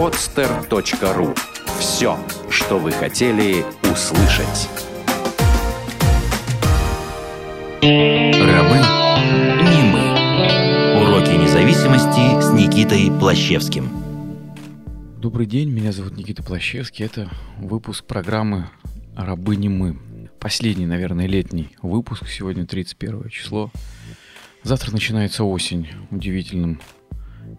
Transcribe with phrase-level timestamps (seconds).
[0.00, 1.36] podster.ru
[1.78, 4.70] Все, что вы хотели услышать.
[7.82, 8.78] Рабы
[9.68, 11.02] не мы.
[11.02, 13.90] Уроки независимости с Никитой Плащевским.
[15.18, 17.04] Добрый день, меня зовут Никита Плащевский.
[17.04, 17.28] Это
[17.58, 18.70] выпуск программы
[19.14, 19.98] «Рабы не мы».
[20.38, 22.26] Последний, наверное, летний выпуск.
[22.26, 23.70] Сегодня 31 число.
[24.62, 26.80] Завтра начинается осень удивительным,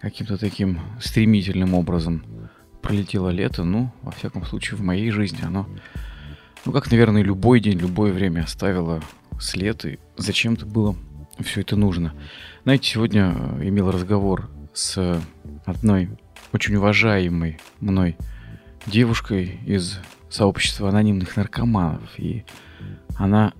[0.01, 2.23] каким-то таким стремительным образом.
[2.81, 5.67] Пролетело лето, ну, во всяком случае, в моей жизни оно,
[6.65, 9.01] ну, как, наверное, любой день, любое время оставило
[9.39, 10.95] след, и зачем-то было
[11.43, 12.13] все это нужно.
[12.63, 15.21] Знаете, сегодня э, имел разговор с
[15.65, 16.09] одной
[16.53, 18.17] очень уважаемой мной
[18.85, 22.43] девушкой из сообщества анонимных наркоманов, и
[23.15, 23.53] она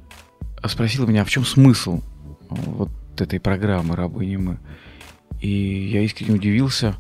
[0.66, 2.02] спросила меня, а в чем смысл
[2.50, 4.58] вот этой программы «Рабы мы».
[5.42, 6.96] И я искренне удивился,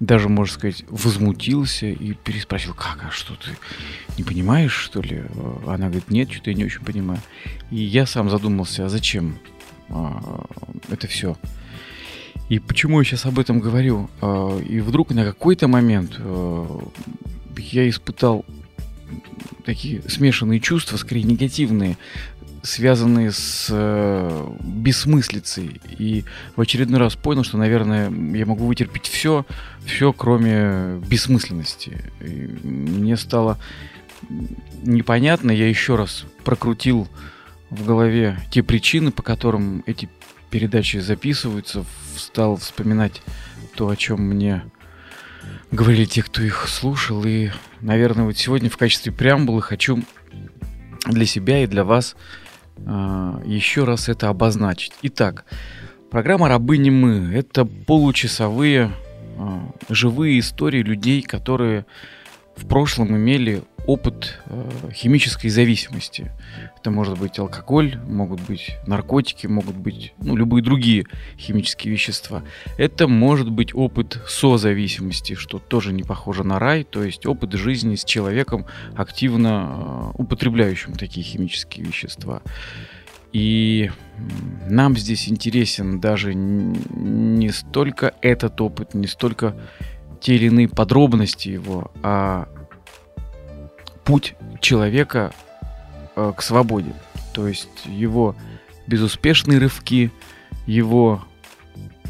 [0.00, 3.56] даже, можно сказать, возмутился и переспросил, как, а что ты
[4.18, 5.24] не понимаешь, что ли?
[5.66, 7.20] Она говорит, нет, что-то я не очень понимаю.
[7.70, 9.38] И я сам задумался, а зачем
[9.88, 10.44] а,
[10.88, 11.36] это все?
[12.48, 14.10] И почему я сейчас об этом говорю?
[14.20, 16.88] А, и вдруг на какой-то момент а,
[17.56, 18.44] я испытал
[19.64, 21.96] такие смешанные чувства, скорее негативные,
[22.66, 25.80] связанные с э, бессмыслицей.
[25.98, 26.24] И
[26.56, 29.46] в очередной раз понял, что, наверное, я могу вытерпеть все,
[29.84, 32.10] все, кроме бессмысленности.
[32.20, 33.58] И мне стало
[34.82, 37.08] непонятно, я еще раз прокрутил
[37.70, 40.08] в голове те причины, по которым эти
[40.50, 41.84] передачи записываются,
[42.16, 43.22] стал вспоминать
[43.74, 44.64] то, о чем мне
[45.70, 47.24] говорили те, кто их слушал.
[47.24, 50.02] И, наверное, вот сегодня в качестве преамбулы хочу
[51.06, 52.16] для себя и для вас
[52.78, 54.92] еще раз это обозначить.
[55.02, 55.44] Итак,
[56.10, 58.92] программа «Рабы не мы»— это получасовые
[59.38, 61.86] а, живые истории людей, которые
[62.56, 66.32] в прошлом имели опыт э, химической зависимости.
[66.78, 71.04] Это может быть алкоголь, могут быть наркотики, могут быть ну, любые другие
[71.38, 72.42] химические вещества.
[72.78, 77.94] Это может быть опыт созависимости, что тоже не похоже на рай, то есть опыт жизни
[77.94, 78.66] с человеком,
[78.96, 82.42] активно э, употребляющим такие химические вещества.
[83.32, 83.90] И
[84.68, 89.54] нам здесь интересен даже не столько этот опыт, не столько
[90.20, 92.48] те или иные подробности его, а
[94.06, 95.32] путь человека
[96.14, 96.94] э, к свободе.
[97.34, 98.34] То есть его
[98.86, 100.10] безуспешные рывки,
[100.66, 101.22] его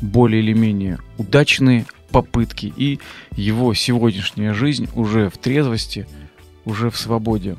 [0.00, 3.00] более или менее удачные попытки и
[3.34, 6.06] его сегодняшняя жизнь уже в трезвости,
[6.64, 7.56] уже в свободе.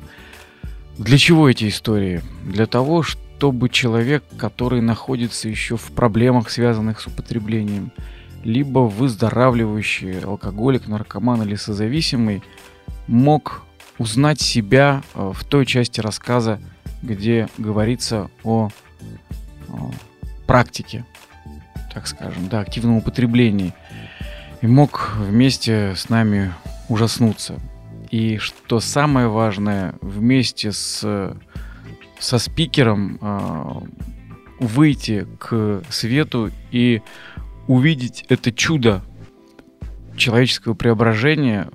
[0.96, 2.22] Для чего эти истории?
[2.44, 7.92] Для того, чтобы человек, который находится еще в проблемах, связанных с употреблением,
[8.44, 12.42] либо выздоравливающий алкоголик, наркоман или созависимый,
[13.08, 13.64] мог
[13.98, 16.60] узнать себя э, в той части рассказа,
[17.02, 18.70] где говорится о,
[20.46, 21.04] практике,
[21.92, 23.74] так скажем, да, активном употреблении.
[24.62, 26.52] И мог вместе с нами
[26.88, 27.60] ужаснуться.
[28.10, 31.36] И что самое важное, вместе с,
[32.18, 33.80] со спикером э,
[34.60, 37.02] выйти к свету и
[37.66, 39.04] увидеть это чудо
[40.16, 41.68] человеческого преображения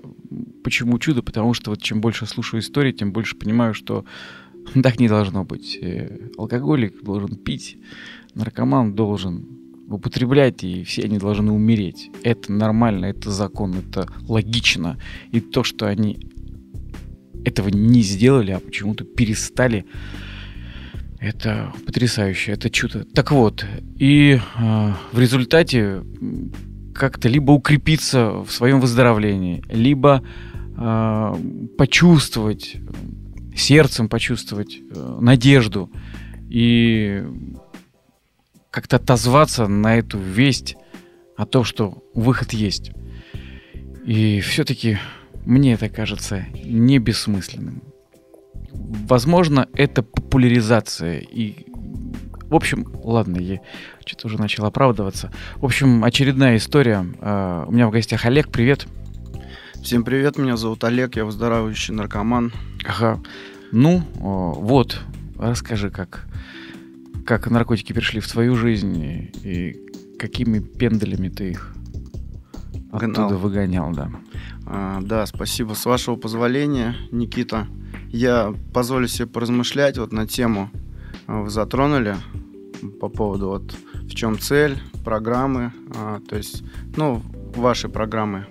[0.64, 1.22] Почему чудо?
[1.22, 4.06] Потому что вот чем больше слушаю истории, тем больше понимаю, что
[4.84, 5.80] так не должно быть.
[6.38, 7.78] Алкоголик должен пить,
[8.36, 9.48] наркоман должен
[9.90, 12.10] употреблять, и все они должны умереть.
[12.24, 14.98] Это нормально, это закон, это логично.
[15.32, 16.20] И то, что они
[17.46, 19.86] этого не сделали, а почему-то перестали,
[21.20, 23.06] это потрясающе, это чудо.
[23.14, 23.66] Так вот,
[23.98, 26.04] и э, в результате
[26.94, 30.24] как-то либо укрепиться в своем выздоровлении, либо
[30.78, 31.36] э,
[31.78, 32.78] почувствовать,
[33.56, 35.90] сердцем почувствовать э, надежду
[36.50, 37.24] и
[38.70, 40.76] как-то отозваться на эту весть
[41.38, 42.92] о том, что выход есть.
[44.06, 44.98] И все-таки
[45.46, 47.84] мне это кажется не бессмысленным.
[48.72, 51.68] Возможно, это популяризация и
[52.54, 53.62] в общем, ладно, я
[54.06, 55.32] что-то уже начал оправдываться.
[55.56, 57.04] В общем, очередная история.
[57.20, 58.86] Uh, у меня в гостях Олег, привет.
[59.84, 62.54] Всем привет, меня зовут Олег, я выздоравливающий наркоман.
[62.86, 63.20] Ага.
[63.74, 65.02] Ну, вот,
[65.38, 66.26] расскажи, как,
[67.26, 69.04] как наркотики пришли в твою жизнь
[69.44, 69.76] и,
[70.18, 71.76] какими пендалями ты их
[72.94, 73.26] Гнал.
[73.26, 74.10] оттуда выгонял, да.
[74.66, 75.74] А, да, спасибо.
[75.74, 77.68] С вашего позволения, Никита,
[78.08, 80.72] я позволю себе поразмышлять вот на тему,
[81.28, 82.16] вы затронули
[83.02, 86.64] по поводу вот в чем цель программы, а, то есть,
[86.96, 87.22] ну,
[87.54, 88.48] вашей программы.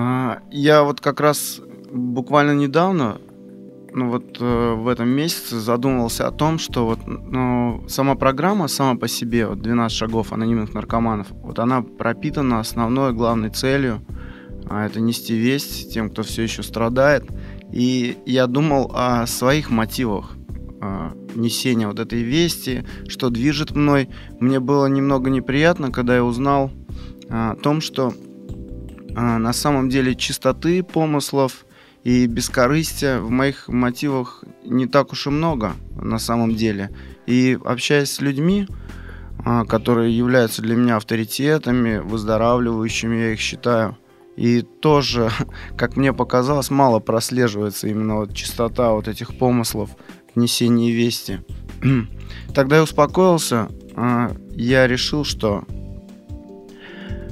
[0.00, 1.60] А, я вот как раз
[1.90, 3.18] буквально недавно,
[3.92, 8.96] ну вот э, в этом месяце задумывался о том, что вот ну, сама программа сама
[8.96, 14.00] по себе, вот 12 шагов анонимных наркоманов, вот она пропитана основной главной целью,
[14.70, 17.24] а это нести весть тем, кто все еще страдает.
[17.72, 20.36] И я думал о своих мотивах
[20.80, 24.08] э, несения вот этой вести, что движет мной.
[24.38, 26.70] Мне было немного неприятно, когда я узнал
[27.28, 28.27] о том, что а,
[29.20, 31.64] на самом деле чистоты помыслов
[32.04, 36.90] и бескорыстия в моих мотивах не так уж и много на самом деле.
[37.26, 38.66] И общаясь с людьми,
[39.44, 43.96] а, которые являются для меня авторитетами, выздоравливающими, я их считаю,
[44.36, 45.30] и тоже,
[45.76, 49.90] как мне показалось, мало прослеживается именно вот чистота вот этих помыслов,
[50.34, 51.40] несения вести.
[52.54, 55.64] Тогда я успокоился, а, я решил, что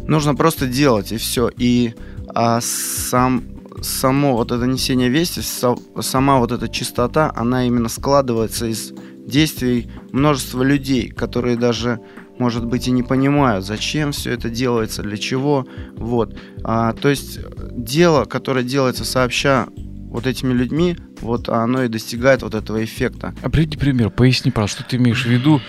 [0.08, 1.50] нужно просто делать и все.
[1.56, 1.94] И
[2.35, 3.44] а, сам
[3.82, 5.43] само вот это несение вести,
[6.00, 8.93] сама вот эта чистота, она именно складывается из
[9.26, 12.00] действий множества людей, которые даже,
[12.38, 15.67] может быть, и не понимают, зачем все это делается, для чего.
[15.97, 16.38] Вот.
[16.64, 17.41] А, то есть
[17.73, 19.67] дело, которое делается сообща
[20.11, 23.35] вот этими людьми, вот оно и достигает вот этого эффекта.
[23.43, 25.61] А приведи пример, поясни, про что ты имеешь в виду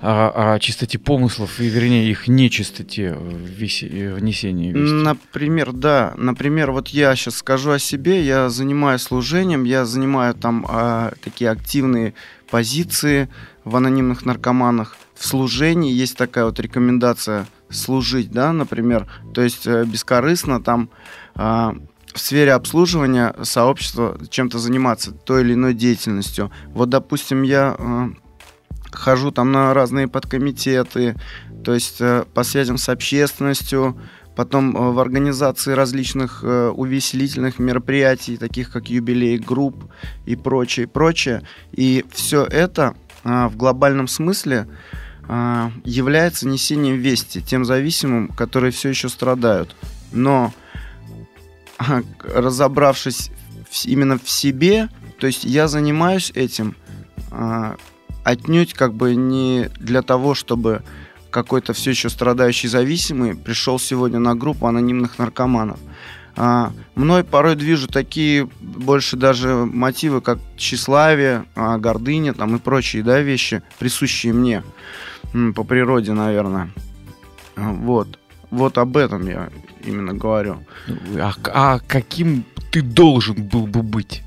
[0.00, 4.94] о, чистоте помыслов, и вернее их нечистоте внесения вести?
[4.94, 6.14] Например, да.
[6.16, 8.24] Например, вот я сейчас скажу о себе.
[8.24, 12.14] Я занимаюсь служением, я занимаю там а, такие активные
[12.50, 13.28] позиции
[13.64, 14.96] в анонимных наркоманах.
[15.14, 20.90] В служении есть такая вот рекомендация служить, да, например, то есть э, бескорыстно там
[21.34, 21.74] а,
[22.14, 26.50] в сфере обслуживания сообщества чем-то заниматься, той или иной деятельностью.
[26.68, 28.10] Вот, допустим, я а,
[28.90, 31.16] хожу там на разные подкомитеты,
[31.64, 34.00] то есть э, по связям с общественностью,
[34.36, 39.84] потом э, в организации различных э, увеселительных мероприятий, таких как юбилей групп
[40.26, 41.42] и прочее, прочее.
[41.72, 42.94] И все это
[43.24, 44.68] в глобальном смысле
[45.84, 49.76] является несением вести тем зависимым, которые все еще страдают.
[50.12, 50.54] Но
[52.22, 53.30] разобравшись
[53.84, 54.88] именно в себе,
[55.18, 56.76] то есть я занимаюсь этим
[58.28, 60.82] отнюдь как бы не для того, чтобы
[61.30, 65.78] какой-то все еще страдающий зависимый пришел сегодня на группу анонимных наркоманов.
[66.36, 73.02] А, мной порой движут такие больше даже мотивы, как тщеславие, а, гордыня там и прочие
[73.02, 74.62] да, вещи, присущие мне
[75.54, 76.70] по природе, наверное.
[77.56, 78.18] Вот.
[78.50, 79.48] Вот об этом я
[79.84, 80.58] именно говорю.
[81.16, 84.22] А, а каким ты должен был бы быть?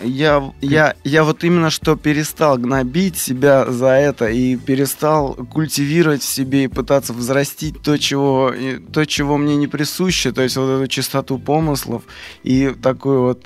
[0.00, 6.28] Я, я, я вот именно что перестал гнобить себя за это и перестал культивировать в
[6.28, 8.52] себе и пытаться взрастить то, чего,
[8.92, 12.02] то, чего мне не присуще, то есть вот эту чистоту помыслов
[12.42, 13.44] и такую вот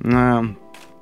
[0.00, 0.42] э,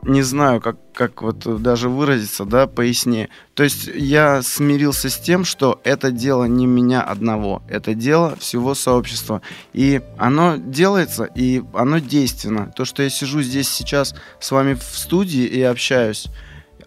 [0.08, 3.28] не знаю, как, как вот даже выразиться, да, пояснее.
[3.54, 8.74] То есть я смирился с тем, что это дело не меня одного, это дело всего
[8.74, 9.42] сообщества.
[9.74, 12.72] И оно делается, и оно действенно.
[12.74, 16.28] То, что я сижу здесь сейчас с вами в студии и общаюсь,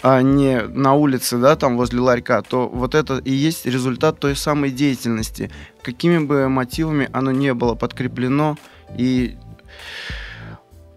[0.01, 4.35] а не на улице, да, там возле ларька, то вот это и есть результат той
[4.35, 5.51] самой деятельности.
[5.83, 8.57] Какими бы мотивами оно не было подкреплено
[8.97, 9.37] и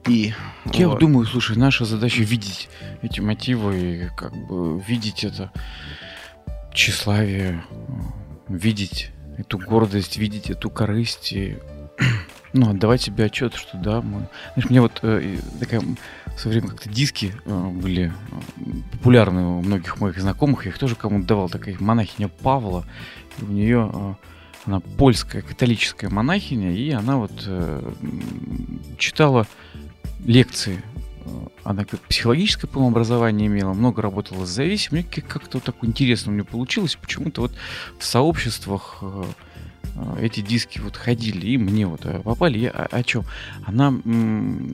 [0.06, 0.34] и
[0.72, 1.00] я вот.
[1.00, 2.68] думаю, слушай, наша задача видеть
[3.02, 5.50] эти мотивы и как бы видеть это
[6.72, 7.64] тщеславие,
[8.48, 11.58] видеть эту гордость, видеть эту корысть и
[12.52, 14.28] ну, отдавать себе отчет, что да, мы...
[14.54, 19.62] Знаешь, мне вот э, такая в свое время как-то диски э, были э, популярны у
[19.62, 22.84] многих моих знакомых, я их тоже кому-то давал, такая монахиня Павла,
[23.40, 24.14] у нее э,
[24.66, 27.92] она польская католическая монахиня, и она вот э,
[28.98, 29.46] читала
[30.24, 30.82] лекции.
[31.62, 35.02] Она как психологическое, по образование имела, много работала с зависимыми.
[35.02, 36.96] Как-то вот так интересно у меня получилось.
[36.96, 37.52] Почему-то вот
[37.98, 39.24] в сообществах э,
[39.94, 42.58] э, эти диски вот ходили, и мне вот э, попали.
[42.58, 43.24] Я о, о чем?
[43.64, 43.94] Она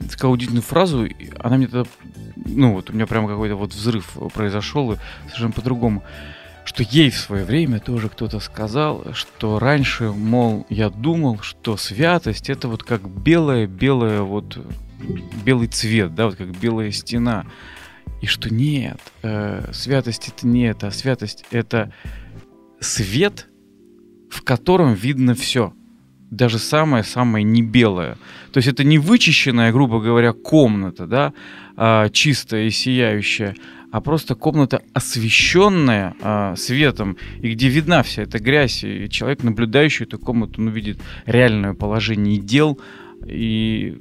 [0.09, 1.07] сказала удивительную фразу,
[1.39, 1.89] она мне тогда,
[2.35, 6.03] ну вот у меня прямо какой-то вот взрыв произошел, и совершенно по-другому
[6.63, 12.49] что ей в свое время тоже кто-то сказал, что раньше, мол, я думал, что святость
[12.49, 14.59] это вот как белая-белая вот
[15.45, 17.45] белый цвет, да, вот как белая стена.
[18.21, 21.91] И что нет, э, святость это не это, а святость это
[22.79, 23.47] свет,
[24.29, 25.73] в котором видно все.
[26.29, 28.17] Даже самое-самое не белое.
[28.53, 31.33] То есть это не вычищенная, грубо говоря, комната, да,
[31.75, 33.55] э, чистая и сияющая,
[33.91, 40.05] а просто комната освещенная э, светом, и где видна вся эта грязь, и человек, наблюдающий
[40.05, 42.79] эту комнату, он увидит реальное положение дел,
[43.25, 43.97] И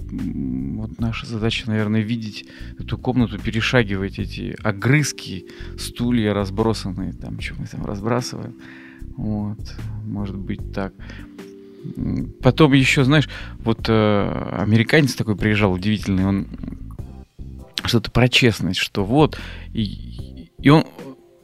[0.77, 2.47] вот наша задача, наверное, видеть
[2.79, 5.47] эту комнату, перешагивать эти огрызки,
[5.79, 8.55] стулья разбросанные, там, что мы там разбрасываем.
[9.17, 9.59] Вот,
[10.05, 10.95] может быть так.
[12.43, 13.29] Потом еще, знаешь,
[13.61, 16.47] вот э, американец такой приезжал удивительный, он
[17.85, 19.39] что-то про честность, что вот,
[19.73, 20.85] и, и он,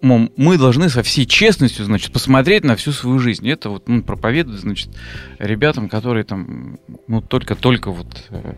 [0.03, 3.49] мы должны со всей честностью, значит, посмотреть на всю свою жизнь.
[3.49, 4.91] Это вот он проповедует, значит,
[5.39, 8.55] ребятам, которые там, ну, только-только вот, э,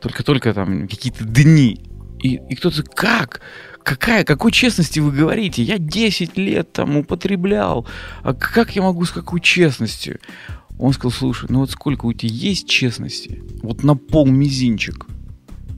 [0.00, 1.80] только-только там какие-то дни.
[2.22, 3.40] И, и кто-то, как?
[3.82, 5.62] Какая, какой честности вы говорите?
[5.62, 7.86] Я 10 лет там употреблял.
[8.22, 10.20] А как я могу с какой честностью?
[10.78, 13.42] Он сказал, слушай, ну вот сколько у тебя есть честности?
[13.62, 15.06] Вот на пол мизинчик.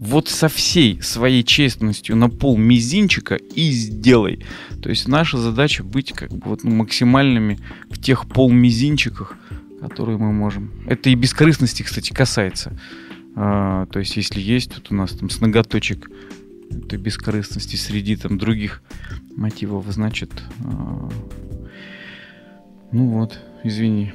[0.04, 4.44] Вот со всей своей честностью на пол мизинчика и сделай.
[4.82, 9.36] То есть наша задача быть как бы вот максимальными в тех пол мизинчиках,
[9.80, 10.72] которые мы можем.
[10.88, 12.76] Это и бескорыстности, кстати, касается.
[13.36, 16.10] А, то есть если есть вот у нас там с ноготочек
[16.68, 18.82] этой бескорыстности среди там других
[19.36, 20.32] мотивов, значит,
[20.64, 21.10] а,
[22.90, 24.14] ну вот, извини.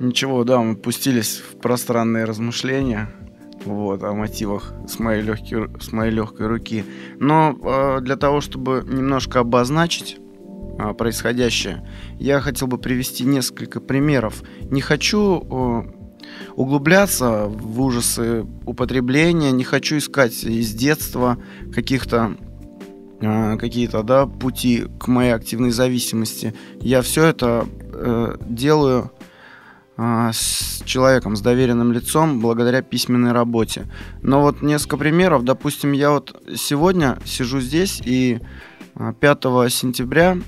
[0.00, 3.10] Ничего, да, мы пустились в пространные размышления
[3.64, 6.84] вот, о мотивах с моей, легкой, с моей легкой руки.
[7.18, 10.18] Но э, для того, чтобы немножко обозначить
[10.78, 11.88] э, происходящее,
[12.18, 14.42] я хотел бы привести несколько примеров.
[14.70, 16.02] Не хочу э,
[16.56, 21.38] углубляться в ужасы употребления, не хочу искать из детства
[21.72, 22.36] каких-то
[23.20, 26.54] э, какие-то да, пути к моей активной зависимости.
[26.80, 29.10] Я все это э, делаю
[30.32, 33.86] с человеком, с доверенным лицом, благодаря письменной работе.
[34.22, 35.44] Но вот несколько примеров.
[35.44, 38.40] Допустим, я вот сегодня сижу здесь и
[39.20, 40.38] 5 а, сентября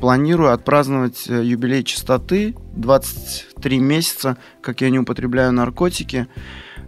[0.00, 2.54] планирую отпраздновать э, юбилей чистоты.
[2.74, 6.28] 23 месяца, как я не употребляю наркотики.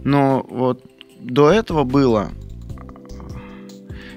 [0.03, 0.83] Но вот
[1.19, 2.29] до этого было...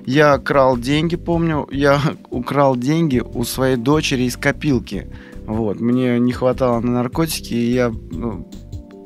[0.06, 1.98] Я крал деньги, помню, я
[2.30, 5.10] украл деньги у своей дочери из копилки.
[5.46, 8.48] Вот, мне не хватало на наркотики, и я ну,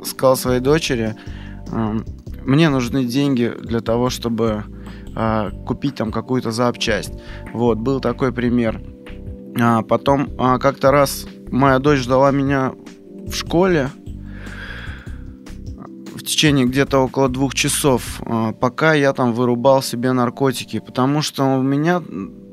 [0.05, 1.17] сказал своей дочери,
[1.71, 1.99] э,
[2.45, 4.65] мне нужны деньги для того, чтобы
[5.17, 7.13] э, купить там какую-то запчасть.
[7.53, 8.81] Вот, был такой пример.
[9.61, 12.75] А потом а, как-то раз моя дочь ждала меня
[13.27, 13.91] в школе
[16.15, 21.45] в течение где-то около двух часов, а, пока я там вырубал себе наркотики, потому что
[21.59, 22.03] у меня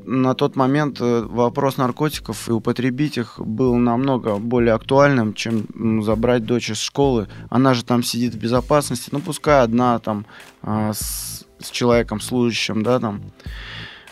[0.06, 6.46] на тот момент э, вопрос наркотиков и употребить их был намного более актуальным, чем забрать
[6.46, 7.28] дочь из школы.
[7.50, 10.26] Она же там сидит в безопасности, ну пускай одна там
[10.62, 13.22] а, с, с человеком служащим, да, там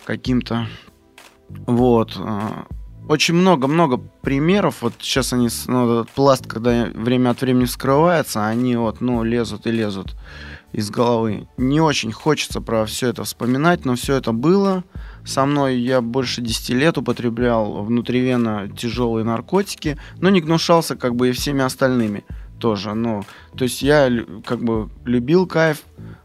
[0.06, 0.68] каким-то.
[1.50, 2.14] Вот.
[2.18, 2.66] А,
[3.08, 4.82] очень много-много примеров.
[4.82, 9.68] Вот сейчас они, ну, этот пласт, когда время от времени скрывается, они вот, ну, лезут
[9.68, 10.16] и лезут
[10.72, 11.48] из головы.
[11.58, 14.84] Не очень хочется про все это вспоминать, но все это было
[15.26, 15.78] со мной.
[15.78, 21.64] Я больше 10 лет употреблял внутривенно тяжелые наркотики, но не гнушался как бы и всеми
[21.64, 22.24] остальными
[22.60, 22.94] тоже.
[22.94, 23.24] Ну,
[23.58, 24.10] то есть я
[24.46, 25.84] как бы любил кайф,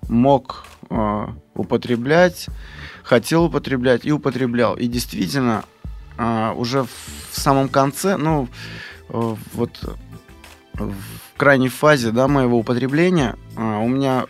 [0.09, 2.47] мог э, употреблять,
[3.03, 4.77] хотел употреблять и употреблял.
[4.77, 5.65] И действительно,
[6.17, 8.49] э, уже в самом конце, ну,
[9.09, 9.99] э, вот
[10.75, 14.27] в крайней фазе да, моего употребления э, у меня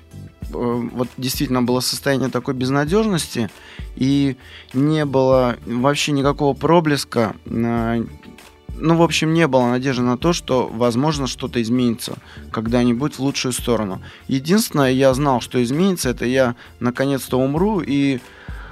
[0.51, 3.51] вот действительно было состояние такой безнадежности,
[3.97, 4.37] и
[4.73, 7.35] не было вообще никакого проблеска,
[8.81, 12.17] ну, в общем, не было надежды на то, что, возможно, что-то изменится
[12.53, 14.01] когда-нибудь в лучшую сторону.
[14.29, 18.21] Единственное, я знал, что изменится, это я наконец-то умру и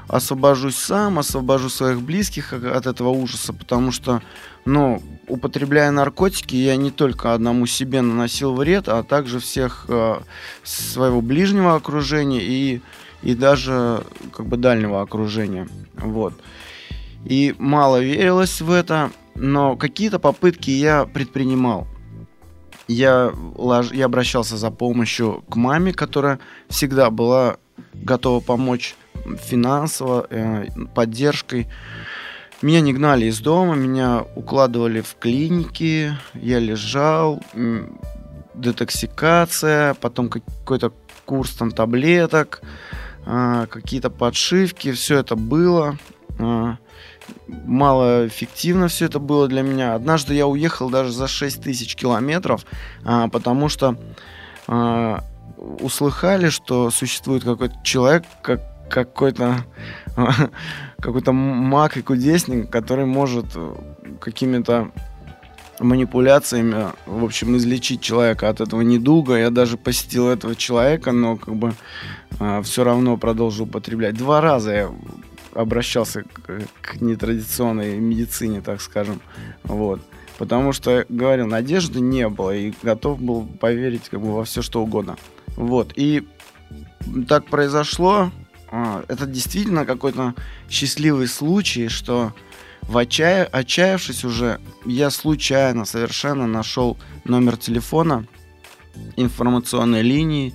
[0.08, 4.22] освобожусь сам, освобожу своих близких от этого ужаса, потому что,
[4.64, 10.20] ну, употребляя наркотики, я не только одному себе наносил вред, а также всех э,
[10.62, 12.80] своего ближнего окружения и,
[13.22, 15.68] и даже как бы дальнего окружения.
[15.94, 16.34] Вот.
[17.24, 21.88] И мало верилось в это, но какие-то попытки я предпринимал.
[22.86, 23.90] Я, лож...
[23.90, 27.56] я обращался за помощью к маме, которая всегда была
[27.94, 28.94] готова помочь
[29.38, 31.68] финансово, э, поддержкой.
[32.62, 37.42] Меня не гнали из дома, меня укладывали в клиники, я лежал,
[38.54, 40.92] детоксикация, потом какой-то
[41.24, 42.62] курс там таблеток,
[43.26, 45.98] э, какие-то подшивки, все это было.
[46.38, 46.76] Э,
[47.48, 49.94] мало эффективно все это было для меня.
[49.94, 52.64] Однажды я уехал даже за 6 тысяч километров,
[53.04, 53.96] э, потому что
[54.68, 55.18] э,
[55.80, 59.64] услыхали, что существует какой-то человек, как какой-то
[61.00, 63.74] какой-то маг и кудесник, который может э,
[64.20, 64.90] какими-то
[65.78, 69.36] манипуляциями, в общем, излечить человека от этого недуга.
[69.36, 71.74] Я даже посетил этого человека, но как бы
[72.40, 74.16] э, все равно продолжил употреблять.
[74.16, 74.90] Два раза я
[75.54, 79.20] обращался к, к нетрадиционной медицине, так скажем.
[79.64, 80.00] Вот.
[80.38, 84.82] Потому что, говорил, надежды не было и готов был поверить как бы во все что
[84.82, 85.16] угодно.
[85.56, 85.92] Вот.
[85.96, 86.26] И
[87.28, 88.30] так произошло.
[88.78, 90.34] А, это действительно какой-то
[90.68, 92.34] счастливый случай, что
[92.82, 93.46] в отчая...
[93.46, 98.26] отчаявшись уже, я случайно совершенно нашел номер телефона
[99.16, 100.52] информационной линии.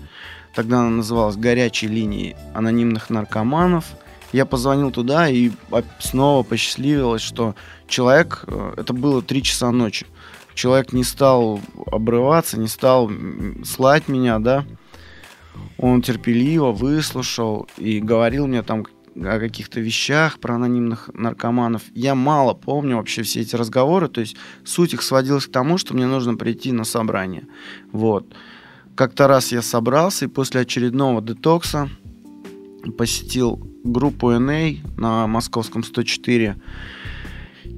[0.54, 3.86] Тогда она называлась горячей линией анонимных наркоманов.
[4.34, 5.50] Я позвонил туда и
[6.00, 7.56] снова посчастливилось, что
[7.88, 10.06] человек, э, это было 3 часа ночи,
[10.54, 13.10] человек не стал обрываться, не стал
[13.66, 14.64] слать меня, да,
[15.78, 21.84] он терпеливо выслушал и говорил мне там о каких-то вещах про анонимных наркоманов.
[21.94, 25.94] Я мало помню вообще все эти разговоры, то есть суть их сводилась к тому, что
[25.94, 27.48] мне нужно прийти на собрание.
[27.92, 28.34] Вот.
[28.96, 31.90] Как-то раз я собрался и после очередного детокса
[32.98, 36.56] посетил группу NA на московском 104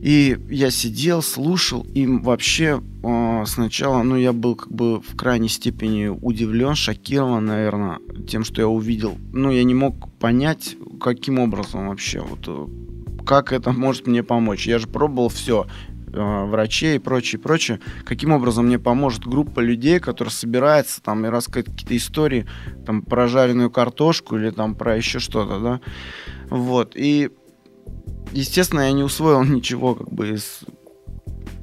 [0.02, 5.50] и я сидел, слушал, и вообще э, сначала, ну, я был как бы в крайней
[5.50, 9.18] степени удивлен, шокирован, наверное, тем, что я увидел.
[9.32, 14.68] Ну, я не мог понять, каким образом вообще, вот, э, как это может мне помочь.
[14.68, 15.68] Я же пробовал все,
[16.12, 17.80] э, врачей и прочее, прочее.
[18.06, 22.46] Каким образом мне поможет группа людей, которая собирается там и рассказывает какие-то истории,
[22.86, 25.82] там, про жареную картошку или там про еще что-то, да.
[26.50, 27.32] Вот, и
[28.32, 30.62] естественно, я не усвоил ничего как бы из,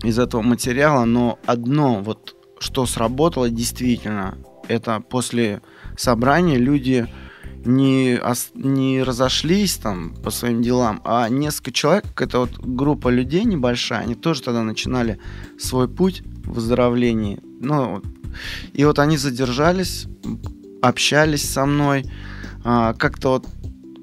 [0.03, 5.63] из этого материала, но одно вот, что сработало действительно, это после
[5.97, 7.09] собрания люди
[7.65, 8.21] не,
[8.55, 14.15] не разошлись там по своим делам, а несколько человек, это вот группа людей небольшая, они
[14.15, 15.19] тоже тогда начинали
[15.59, 17.39] свой путь в выздоровлении.
[17.61, 18.03] Ну,
[18.73, 20.07] и вот они задержались,
[20.81, 22.05] общались со мной,
[22.65, 23.47] а, как-то вот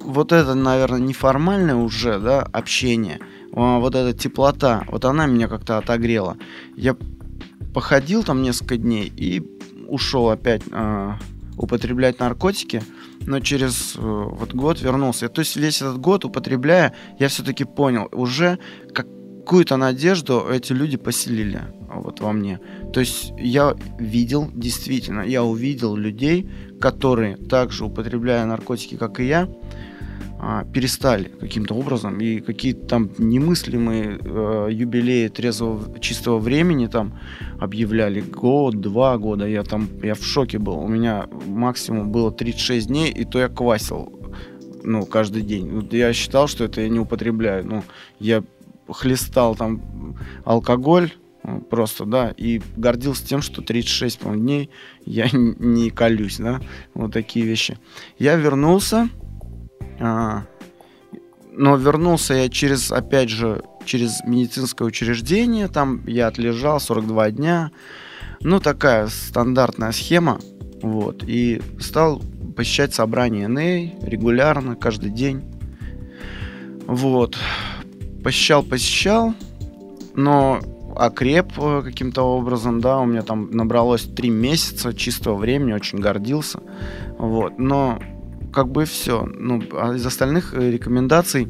[0.08, 3.20] вот это, наверное, неформальное уже, да, общение,
[3.54, 6.38] а, вот эта теплота, вот она меня как-то отогрела.
[6.76, 6.96] Я
[7.74, 9.44] походил там несколько дней и
[9.88, 11.14] ушел опять э,
[11.58, 12.82] употреблять наркотики,
[13.22, 15.30] но через э, вот год вернулся.
[15.30, 18.60] То есть весь этот год употребляя, я все-таки понял, уже
[18.94, 22.60] какую-то надежду эти люди поселили вот во мне.
[22.94, 29.48] То есть я видел, действительно, я увидел людей, которые также употребляя наркотики, как и я,
[30.40, 37.20] а, перестали каким-то образом и какие-то там немыслимые э, юбилеи трезвого чистого времени там
[37.60, 39.48] объявляли год, два года.
[39.48, 40.78] Я там я в шоке был.
[40.78, 44.14] У меня максимум было 36 дней, и то я квасил
[44.84, 45.88] ну, каждый день.
[45.92, 47.66] Я считал, что это я не употребляю.
[47.66, 47.84] Ну,
[48.20, 48.44] я
[48.88, 51.12] хлестал там алкоголь,
[51.44, 54.70] э, просто, да, и гордился тем, что 36, по дней
[55.06, 56.62] я не колюсь, да,
[56.94, 57.78] вот такие вещи.
[58.20, 59.10] Я вернулся,
[60.00, 67.72] но вернулся я через, опять же, через медицинское учреждение, там я отлежал 42 дня,
[68.42, 70.40] ну, такая стандартная схема,
[70.82, 72.22] вот, и стал
[72.56, 75.44] посещать собрания НЭЙ регулярно, каждый день,
[76.86, 77.38] вот,
[78.24, 79.34] посещал, посещал,
[80.16, 80.60] но
[80.96, 86.62] окреп э, каким-то образом, да, у меня там набралось три месяца чистого времени, очень гордился,
[87.18, 88.00] вот, но
[88.58, 89.24] как бы все.
[89.24, 91.48] Ну, а из остальных э, рекомендаций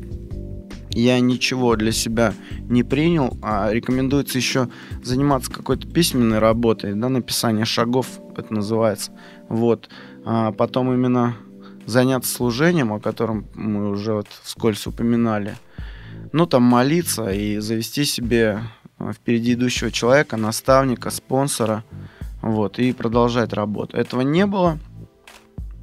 [0.89, 2.33] я ничего для себя
[2.67, 4.67] не принял, а рекомендуется еще
[5.01, 9.13] заниматься какой-то письменной работой, да, написание шагов, это называется.
[9.47, 9.87] Вот.
[10.25, 11.37] А потом именно
[11.85, 15.55] заняться служением, о котором мы уже вот вскользь упоминали.
[16.33, 18.63] Ну, там молиться и завести себе
[18.99, 21.85] э, впереди идущего человека, наставника, спонсора,
[22.41, 23.95] вот, и продолжать работу.
[23.95, 24.77] Этого не было,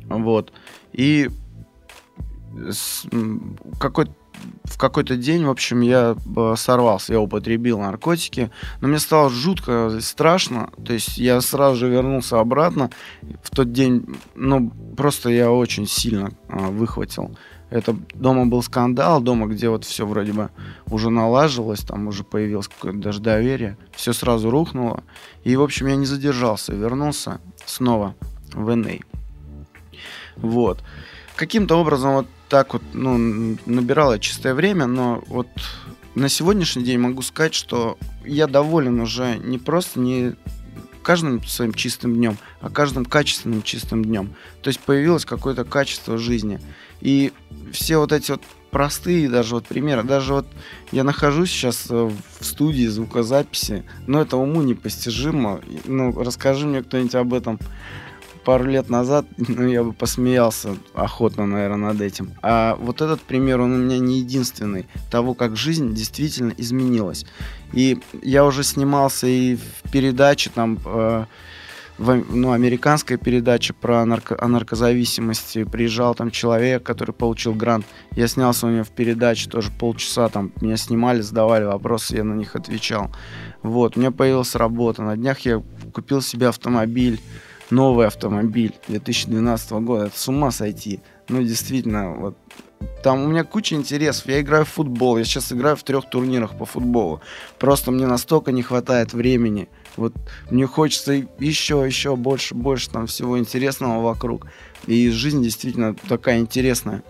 [0.05, 0.53] вот.
[0.95, 1.29] И
[3.79, 4.07] какой
[4.65, 9.99] в какой-то день, в общем, я э, сорвался, я употребил наркотики, но мне стало жутко
[10.01, 12.91] страшно, то есть я сразу же вернулся обратно.
[13.43, 17.37] В тот день, ну, просто я очень сильно а, выхватил.
[17.71, 20.51] Это дома был скандал, дома, где вот все вроде бы
[20.87, 25.03] уже налаживалось, там уже появилось какое-то даже доверие, все сразу рухнуло.
[25.45, 28.15] И, в общем, я не задержался, вернулся снова
[28.53, 29.14] в НА.
[30.37, 30.83] Вот.
[31.37, 35.49] Каким-то образом вот так вот, ну, набирала чистое время, но вот
[36.15, 40.35] на сегодняшний день могу сказать, что я доволен уже не просто не
[41.03, 44.35] каждым своим чистым днем, а каждым качественным чистым днем.
[44.63, 46.61] То есть появилось какое-то качество жизни.
[47.01, 47.33] И
[47.73, 50.03] все вот эти вот простые даже вот примеры.
[50.03, 50.47] Даже вот
[50.91, 55.61] я нахожусь сейчас э, в студии звукозаписи, но это уму непостижимо.
[55.85, 57.61] Ну, расскажи мне кто-нибудь об этом
[58.45, 62.33] пару лет назад, ну, я бы посмеялся охотно, наверное, над этим.
[62.43, 64.87] А вот этот пример, он у меня не единственный.
[65.11, 67.27] Того, как жизнь действительно изменилась.
[67.73, 70.79] И я уже снимался и в передаче там...
[70.85, 71.25] Э,
[71.97, 75.65] в, ну, американская передача про нарко, о наркозависимости.
[75.65, 77.87] Приезжал там человек, который получил грант.
[78.13, 80.29] Я снялся у него в передаче тоже полчаса.
[80.29, 83.13] Там меня снимали, задавали вопросы, я на них отвечал.
[83.63, 85.03] Вот, у меня появилась работа.
[85.03, 87.21] На днях я купил себе автомобиль
[87.71, 90.07] новый автомобиль 2012 года.
[90.07, 91.01] Это с ума сойти.
[91.29, 92.37] Ну, действительно, вот
[93.03, 94.27] там у меня куча интересов.
[94.27, 95.19] Я играю в футбол.
[95.19, 97.21] Я сейчас играю в трех турнирах по футболу.
[97.59, 99.69] Просто мне настолько не хватает времени.
[99.97, 100.15] Вот
[100.51, 104.47] мне хочется еще, еще больше, больше там всего интересного вокруг.
[104.87, 107.03] И жизнь действительно такая интересная.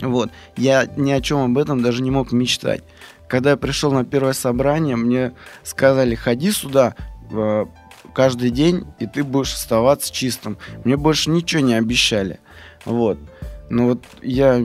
[0.00, 0.30] Вот.
[0.56, 2.82] Я ни о чем об этом даже не мог мечтать.
[3.28, 6.94] Когда я пришел на первое собрание, мне сказали, ходи сюда,
[7.30, 7.66] э,
[8.14, 10.58] каждый день, и ты будешь оставаться чистым.
[10.84, 12.40] Мне больше ничего не обещали.
[12.84, 13.18] Вот.
[13.70, 14.62] Ну вот я,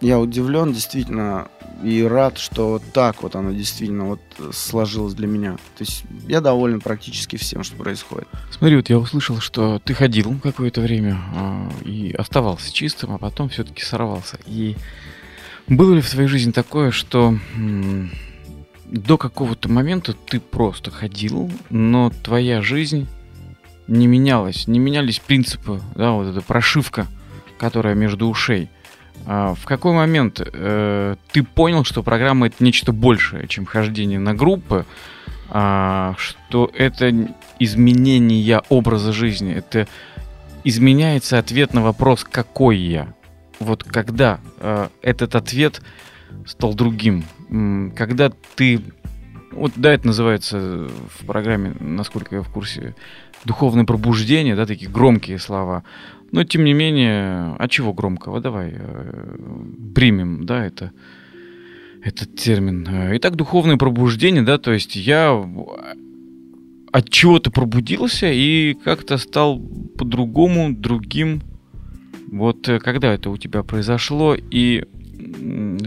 [0.00, 1.48] я удивлен действительно
[1.82, 4.20] и рад, что вот так вот оно действительно вот
[4.52, 5.52] сложилось для меня.
[5.76, 8.28] То есть я доволен практически всем, что происходит.
[8.50, 13.48] Смотри, вот я услышал, что ты ходил какое-то время э, и оставался чистым, а потом
[13.48, 14.38] все-таки сорвался.
[14.46, 14.76] И
[15.68, 17.38] было ли в твоей жизни такое, что
[18.90, 23.06] до какого-то момента ты просто ходил, но твоя жизнь
[23.86, 27.06] не менялась, не менялись принципы, да, вот эта прошивка,
[27.58, 28.68] которая между ушей.
[29.26, 34.34] А в какой момент э, ты понял, что программа это нечто большее, чем хождение на
[34.34, 34.86] группы,
[35.50, 37.12] а, что это
[37.58, 39.88] изменение образа жизни, это
[40.64, 43.14] изменяется ответ на вопрос «какой я?».
[43.58, 45.80] Вот когда э, этот ответ
[46.46, 48.80] стал другим, когда ты...
[49.52, 52.94] Вот да, это называется в программе, насколько я в курсе,
[53.44, 55.84] духовное пробуждение, да, такие громкие слова.
[56.30, 58.40] Но тем не менее, а чего громкого?
[58.40, 59.36] Давай э,
[59.94, 60.92] примем, да, это
[62.04, 62.86] этот термин.
[63.16, 65.32] Итак, духовное пробуждение, да, то есть я
[66.92, 69.60] от чего-то пробудился и как-то стал
[69.98, 71.42] по-другому, другим.
[72.30, 74.84] Вот э, когда это у тебя произошло и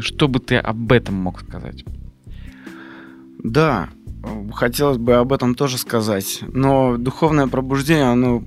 [0.01, 1.86] что бы ты об этом мог сказать?
[3.43, 3.89] Да,
[4.54, 6.39] хотелось бы об этом тоже сказать.
[6.41, 8.43] Но духовное пробуждение, оно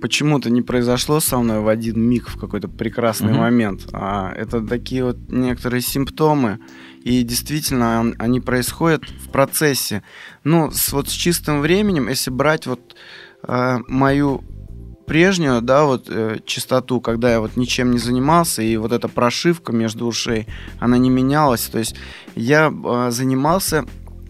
[0.00, 3.38] почему-то не произошло со мной в один миг, в какой-то прекрасный mm-hmm.
[3.38, 3.88] момент.
[3.92, 6.58] А это такие вот некоторые симптомы,
[7.02, 10.02] и действительно они происходят в процессе.
[10.44, 12.96] Ну, с, вот с чистым временем, если брать вот
[13.46, 14.42] э, мою
[15.12, 19.70] прежнюю, да, вот э, чистоту, когда я вот ничем не занимался, и вот эта прошивка
[19.70, 20.46] между ушей,
[20.78, 21.64] она не менялась.
[21.64, 21.96] То есть
[22.34, 23.84] я э, занимался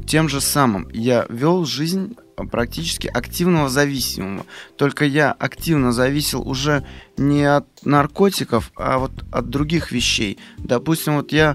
[0.08, 0.88] тем же самым.
[0.92, 2.16] Я вел жизнь
[2.50, 4.44] практически активного зависимого.
[4.76, 6.84] Только я активно зависел уже
[7.16, 10.36] не от наркотиков, а вот от других вещей.
[10.58, 11.54] Допустим, вот я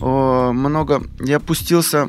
[0.00, 1.02] э, много...
[1.20, 2.08] Я пустился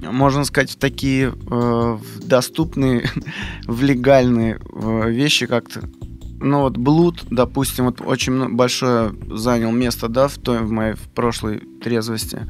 [0.00, 3.08] можно сказать, в такие э, доступные,
[3.66, 5.88] в легальные э, вещи как-то.
[6.38, 11.08] Ну вот блуд, допустим, вот очень большое занял место, да, в той в моей в
[11.08, 12.42] прошлой трезвости.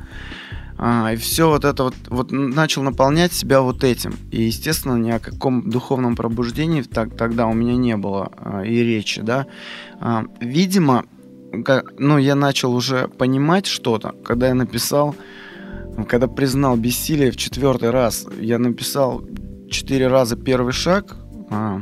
[0.79, 4.15] А, и все вот это вот, вот начал наполнять себя вот этим.
[4.31, 8.83] И, естественно, ни о каком духовном пробуждении так, тогда у меня не было а, и
[8.83, 9.47] речи, да.
[10.01, 11.05] А, видимо,
[11.65, 15.15] как, ну, я начал уже понимать что-то, когда я написал
[16.09, 19.23] когда признал бессилие в четвертый раз, я написал
[19.71, 21.17] четыре раза первый шаг.
[21.51, 21.81] А,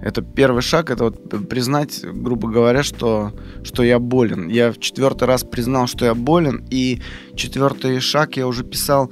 [0.00, 3.32] это первый шаг, это вот признать, грубо говоря, что,
[3.64, 4.48] что я болен.
[4.48, 7.00] Я в четвертый раз признал, что я болен, и
[7.34, 9.10] четвертый шаг я уже писал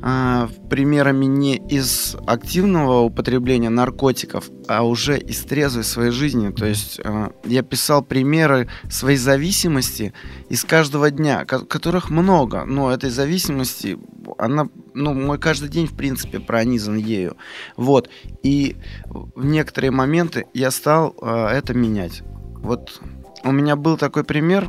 [0.00, 6.50] а, примерами не из активного употребления наркотиков, а уже из трезвой своей жизни.
[6.50, 10.12] То есть а, я писал примеры своей зависимости
[10.48, 13.98] из каждого дня, которых много, но этой зависимости,
[14.38, 17.36] она, ну, мой каждый день, в принципе, пронизан ею.
[17.76, 18.08] Вот.
[18.42, 18.76] И
[19.08, 22.22] в некоторые моменты я стал а, это менять.
[22.60, 23.00] Вот
[23.44, 24.68] у меня был такой пример,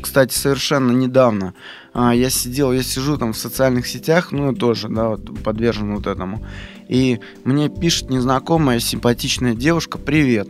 [0.00, 1.54] кстати, совершенно недавно
[1.92, 6.06] а, я сидел, я сижу там в социальных сетях, ну, тоже, да, вот, подвержен вот
[6.06, 6.44] этому.
[6.88, 10.48] И мне пишет незнакомая симпатичная девушка «Привет».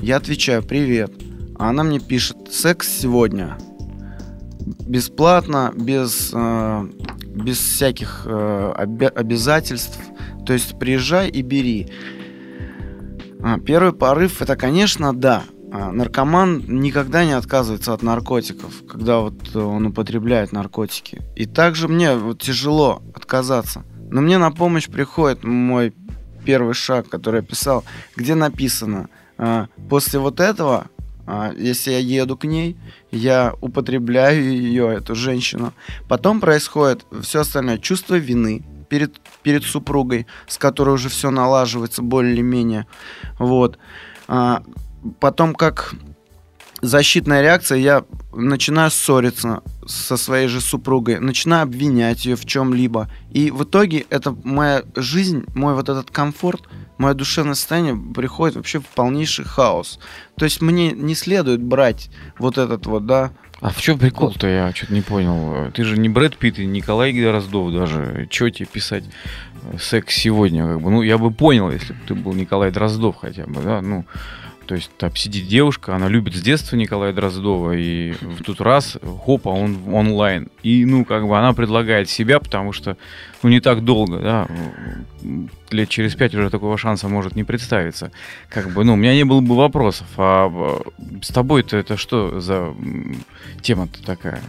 [0.00, 1.12] Я отвечаю «Привет».
[1.58, 3.56] А она мне пишет «Секс сегодня».
[4.60, 6.88] Бесплатно, без, э,
[7.26, 9.98] без всяких э, оби- обязательств.
[10.46, 11.90] То есть приезжай и бери.
[13.42, 15.42] А, первый порыв это, конечно, да.
[15.76, 21.20] А, наркоман никогда не отказывается от наркотиков, когда вот он употребляет наркотики.
[21.34, 23.82] И также мне вот тяжело отказаться.
[24.08, 25.92] Но мне на помощь приходит мой
[26.44, 27.82] первый шаг, который я писал,
[28.14, 30.86] где написано, а, после вот этого,
[31.26, 32.76] а, если я еду к ней,
[33.10, 35.72] я употребляю ее, эту женщину.
[36.08, 42.86] Потом происходит все остальное, чувство вины перед, перед супругой, с которой уже все налаживается более-менее.
[43.40, 43.76] Вот
[45.20, 45.94] потом как
[46.82, 53.08] защитная реакция, я начинаю ссориться со своей же супругой, начинаю обвинять ее в чем-либо.
[53.30, 56.62] И в итоге это моя жизнь, мой вот этот комфорт,
[56.98, 59.98] мое душевное состояние приходит вообще в полнейший хаос.
[60.36, 64.74] То есть мне не следует брать вот этот вот, да, а в чем прикол-то, я
[64.74, 65.70] что-то не понял.
[65.72, 68.26] Ты же не Брэд Питт и Николай Гроздов даже.
[68.28, 69.04] Че тебе писать
[69.80, 70.66] секс сегодня?
[70.66, 70.90] Как бы?
[70.90, 74.04] Ну, я бы понял, если бы ты был Николай Дроздов хотя бы, да, ну...
[74.66, 78.96] То есть там сидит девушка, она любит с детства Николая Дроздова, и в тут раз,
[79.24, 80.48] хопа, он онлайн.
[80.62, 82.96] И, ну, как бы она предлагает себя, потому что,
[83.42, 84.48] ну, не так долго, да,
[85.70, 88.10] лет через пять уже такого шанса может не представиться.
[88.48, 90.80] Как бы, ну, у меня не было бы вопросов, а
[91.22, 92.74] с тобой-то это что за
[93.62, 94.40] тема-то такая?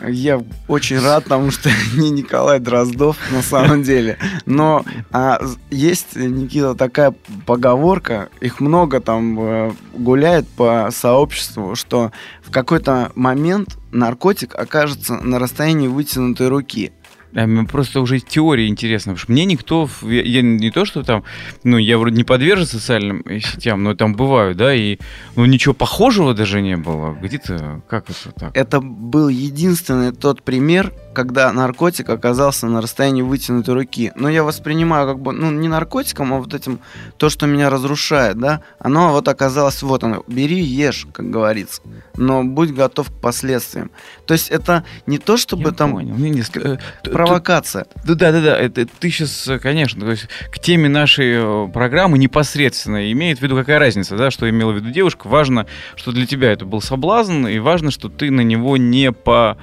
[0.00, 4.18] Я очень рад, потому что не Николай Дроздов на самом деле.
[4.44, 7.14] Но а, есть, Никита, такая
[7.46, 15.38] поговорка, их много там э, гуляет по сообществу, что в какой-то момент наркотик окажется на
[15.38, 16.92] расстоянии вытянутой руки.
[17.32, 21.24] Мне просто уже теория интересна, потому что мне никто, я, я не то, что там,
[21.64, 24.98] ну, я вроде не подвержен социальным сетям, но там бываю, да, и,
[25.34, 27.14] ну, ничего похожего даже не было.
[27.20, 28.56] Где-то, как это так?
[28.56, 34.12] Это был единственный тот пример, когда наркотик оказался на расстоянии вытянутой руки.
[34.16, 36.78] Но я воспринимаю как бы, ну, не наркотиком, а вот этим,
[37.16, 41.80] то, что меня разрушает, да, оно вот оказалось, вот оно, бери, ешь, как говорится,
[42.16, 43.90] но будь готов к последствиям.
[44.26, 45.92] То есть это не то, чтобы я там...
[45.92, 46.14] Понял.
[46.16, 47.86] Не, не, э, провокация.
[48.04, 53.10] Да, да, да, это ты сейчас, конечно, то есть к теме нашей э, программы непосредственно
[53.10, 55.28] имеет в виду какая разница, да, что имела в виду девушка.
[55.28, 59.56] Важно, что для тебя это был соблазн, и важно, что ты на него не по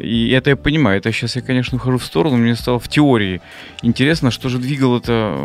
[0.00, 0.98] и это я понимаю.
[0.98, 2.36] Это сейчас я, конечно, ухожу в сторону.
[2.36, 3.40] Мне стало в теории
[3.82, 5.36] интересно, что же двигало это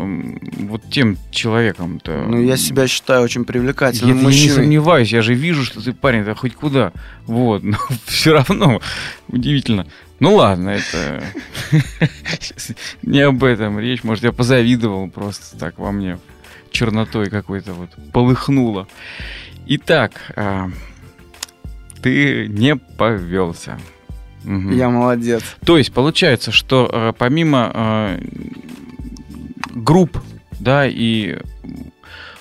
[0.58, 2.24] вот тем человеком-то.
[2.28, 5.12] Ну, я себя считаю очень привлекательным я, я не сомневаюсь.
[5.12, 6.92] Я же вижу, что ты парень, да хоть куда.
[7.26, 7.62] Вот.
[7.62, 8.80] Но все равно
[9.28, 9.86] удивительно.
[10.18, 11.22] Ну ладно, это
[13.02, 14.02] не об этом речь.
[14.02, 16.18] Может, я позавидовал просто так во мне
[16.70, 18.88] чернотой какой-то вот полыхнуло.
[19.66, 20.70] Итак, а,
[22.02, 23.78] ты не повелся.
[24.46, 24.70] Угу.
[24.70, 25.42] Я молодец.
[25.64, 28.20] То есть получается, что э, помимо э,
[29.74, 30.18] групп,
[30.60, 31.38] да, и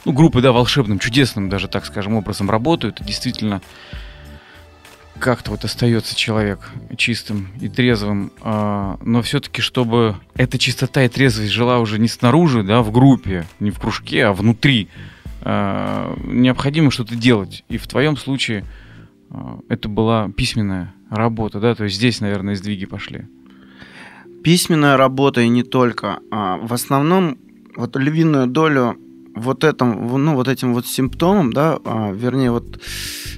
[0.06, 3.62] ну, группы, да, волшебным, чудесным даже, так скажем, образом работают, действительно
[5.20, 11.52] как-то вот остается человек чистым и трезвым, э, но все-таки, чтобы эта чистота и трезвость
[11.52, 14.89] жила уже не снаружи, да, в группе, не в кружке, а внутри,
[15.41, 17.63] э, необходимо что-то делать.
[17.70, 18.65] И в твоем случае
[19.32, 19.36] э,
[19.70, 21.76] это была письменная работа, да?
[21.76, 23.26] То есть здесь, наверное, сдвиги пошли.
[24.44, 26.20] Письменная работа и не только.
[26.32, 27.38] А, в основном
[27.76, 28.98] вот львиную долю
[29.36, 32.80] вот этом, ну, вот этим вот симптомом, да, а, вернее, вот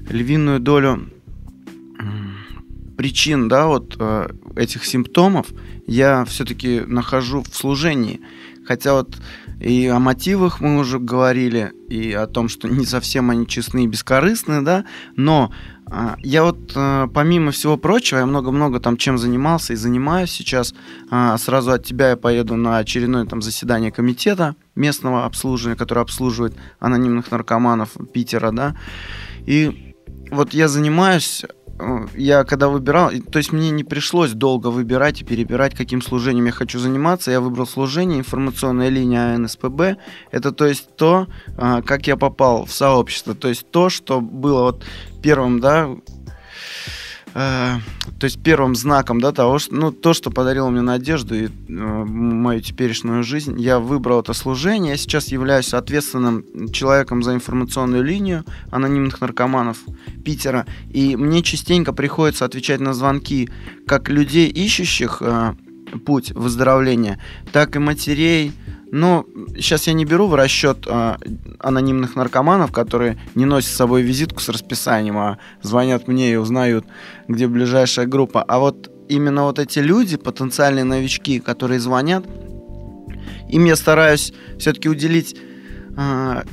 [0.09, 1.09] львиную долю
[2.97, 5.47] причин, да, вот а, этих симптомов
[5.85, 8.19] я все-таки нахожу в служении.
[8.67, 9.17] Хотя вот
[9.59, 13.87] и о мотивах мы уже говорили, и о том, что не совсем они честны и
[13.87, 15.51] бескорыстны, да, но
[15.89, 20.73] а, я вот, а, помимо всего прочего, я много-много там чем занимался и занимаюсь сейчас.
[21.09, 26.55] А, сразу от тебя я поеду на очередное там заседание комитета местного обслуживания, который обслуживает
[26.79, 28.75] анонимных наркоманов Питера, да.
[29.45, 29.95] И
[30.29, 31.45] вот я занимаюсь
[32.15, 36.51] я когда выбирал, то есть мне не пришлось долго выбирать и перебирать, каким служением я
[36.51, 37.31] хочу заниматься.
[37.31, 39.97] Я выбрал служение, информационная линия АНСПБ.
[40.31, 43.35] Это то есть то, как я попал в сообщество.
[43.35, 44.83] То есть то, что было вот
[45.21, 45.89] первым, да,
[47.37, 47.79] э,
[48.19, 51.49] то есть первым знаком, да, того, что, ну, то, что подарило мне надежду и э,
[51.69, 54.91] мою теперешнюю жизнь, я выбрал это служение.
[54.91, 59.77] Я сейчас являюсь ответственным человеком за информационную линию анонимных наркоманов
[60.25, 63.49] Питера, и мне частенько приходится отвечать на звонки
[63.85, 65.53] как людей, ищущих э,
[66.05, 67.19] путь выздоровления,
[67.51, 68.51] так и матерей,
[68.91, 71.17] ну, сейчас я не беру в расчет а,
[71.59, 76.85] анонимных наркоманов, которые не носят с собой визитку с расписанием, а звонят мне и узнают,
[77.27, 78.43] где ближайшая группа.
[78.43, 82.25] А вот именно вот эти люди, потенциальные новички, которые звонят,
[83.49, 85.35] им я стараюсь все-таки уделить
[85.95, 86.43] а,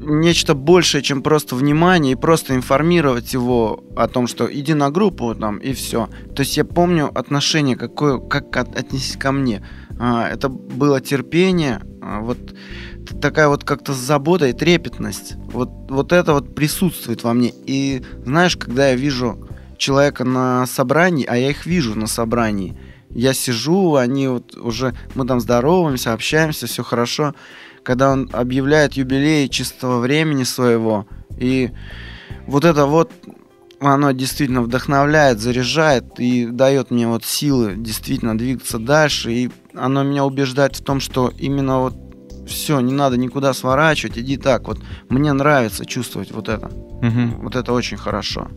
[0.00, 5.34] нечто большее, чем просто внимание, и просто информировать его о том, что иди на группу
[5.34, 6.08] там, и все.
[6.34, 9.62] То есть я помню отношение, какое, как от, отнеслись ко мне.
[10.02, 12.38] А, это было терпение, а, вот
[13.20, 15.34] такая вот как-то забота и трепетность.
[15.52, 17.52] Вот, вот это вот присутствует во мне.
[17.66, 22.78] И знаешь, когда я вижу человека на собрании, а я их вижу на собрании,
[23.10, 27.34] я сижу, они вот уже, мы там здороваемся, общаемся, все хорошо.
[27.82, 31.72] Когда он объявляет юбилей чистого времени своего, и
[32.46, 33.12] вот это вот,
[33.80, 40.24] оно действительно вдохновляет, заряжает и дает мне вот силы действительно двигаться дальше, и оно меня
[40.24, 41.94] убеждает в том, что именно вот
[42.46, 44.66] все, не надо никуда сворачивать, иди так.
[44.68, 46.66] Вот мне нравится чувствовать вот это.
[46.66, 47.42] Угу.
[47.42, 48.48] Вот это очень хорошо.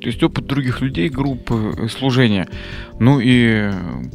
[0.00, 2.48] То есть опыт других людей, группы, э, служения.
[2.98, 3.70] Ну и,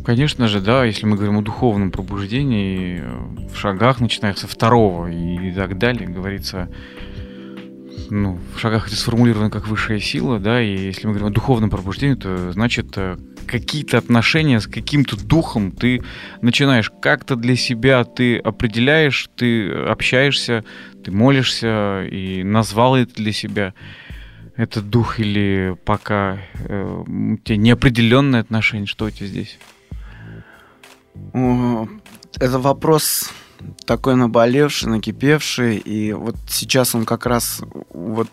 [0.06, 5.08] конечно же, да, если мы говорим о духовном пробуждении, э, в шагах, начиная со второго
[5.08, 6.70] и так далее, говорится,
[8.10, 11.70] ну, в шагах это сформулировано как высшая сила, да, и если мы говорим о духовном
[11.70, 16.02] пробуждении, то значит э, какие-то отношения с каким-то духом ты
[16.42, 20.64] начинаешь как-то для себя ты определяешь, ты общаешься,
[21.04, 23.74] ты молишься и назвал это для себя
[24.56, 29.60] этот дух или пока э, у тебя неопределенное отношение, что у тебя здесь?
[32.40, 33.32] Это вопрос
[33.86, 38.28] такой наболевший, накипевший, и вот сейчас он как раз вот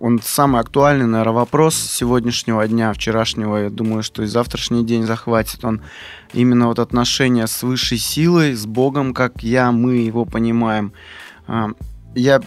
[0.00, 5.64] он самый актуальный, наверное, вопрос сегодняшнего дня, вчерашнего, я думаю, что и завтрашний день захватит
[5.64, 5.80] он
[6.34, 10.92] именно вот отношения с высшей силой, с Богом, как я, мы его понимаем.
[11.46, 11.70] А,
[12.14, 12.42] я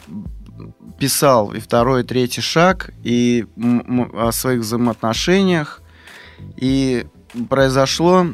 [0.99, 3.47] писал и второй, и третий шаг, и
[4.13, 5.81] о своих взаимоотношениях,
[6.57, 7.07] и
[7.49, 8.27] произошло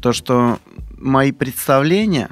[0.00, 0.58] то, что
[0.96, 2.28] мои представления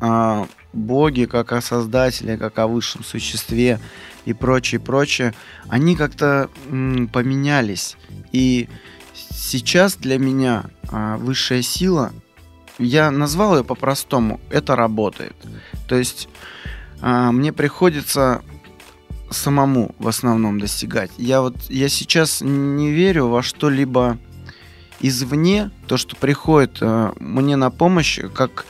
[0.00, 3.80] о Боге, как о Создателе, как о высшем существе,
[4.24, 5.34] и прочее, прочее,
[5.68, 7.96] они как-то поменялись.
[8.32, 8.68] И
[9.14, 12.12] сейчас для меня а, высшая сила,
[12.78, 15.34] я назвал ее по-простому, это работает.
[15.88, 16.28] То есть
[17.00, 18.42] а, мне приходится
[19.30, 21.10] самому в основном достигать.
[21.18, 24.18] Я вот я сейчас не верю во что-либо
[25.00, 28.66] извне, то, что приходит а, мне на помощь, как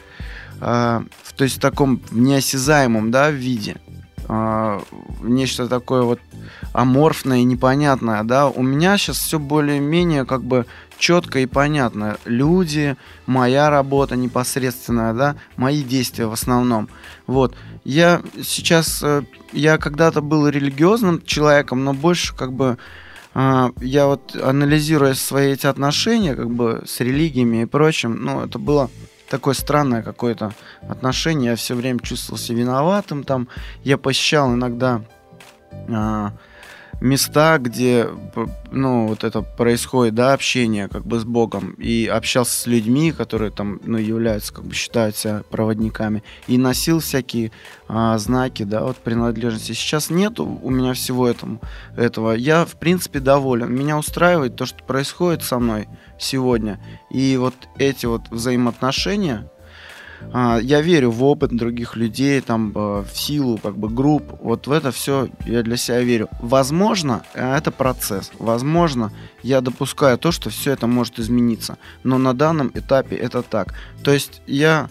[0.61, 3.77] а, в, то есть в таком неосязаемом да, виде
[4.29, 4.81] э,
[5.23, 6.21] нечто такое вот
[6.73, 10.67] аморфное и непонятное, да, у меня сейчас все более-менее как бы
[10.99, 12.19] четко и понятно.
[12.25, 16.89] Люди, моя работа непосредственная, да, мои действия в основном.
[17.27, 17.57] Вот.
[17.85, 22.79] Я сейчас, э, я когда-то был религиозным человеком, но больше как бы
[23.35, 28.59] э, я вот анализируя свои эти отношения как бы с религиями и прочим, ну, это
[28.59, 28.91] было
[29.29, 30.55] такое странное какое-то
[30.89, 31.51] отношение.
[31.51, 33.25] Я все время чувствовал себя виноватым.
[33.25, 33.49] Там
[33.85, 35.03] я посещал иногда
[35.89, 36.33] а,
[37.01, 38.09] места, где,
[38.71, 43.51] ну, вот это происходит, да, общение как бы с Богом, и общался с людьми, которые
[43.51, 47.53] там, ну, являются, как бы считаются проводниками, и носил всякие
[47.87, 49.73] а, знаки, да, вот принадлежности.
[49.73, 51.61] Сейчас нету у меня всего этому,
[51.97, 52.33] этого.
[52.33, 53.73] Я, в принципе, доволен.
[53.73, 56.79] Меня устраивает то, что происходит со мной сегодня.
[57.11, 59.51] И вот эти вот взаимоотношения,
[60.33, 64.25] а, я верю в опыт других людей, там, в силу как бы групп.
[64.41, 66.29] Вот в это все я для себя верю.
[66.41, 68.31] Возможно, это процесс.
[68.39, 71.79] Возможно, я допускаю то, что все это может измениться.
[72.03, 73.75] Но на данном этапе это так.
[74.03, 74.89] То есть я